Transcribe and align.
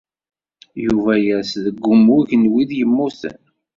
Yuba 0.85 1.13
yers 1.25 1.51
deg 1.63 1.77
wumuɣ 1.85 2.21
n 2.41 2.43
wid 2.51 2.71
yemmuten. 2.79 3.39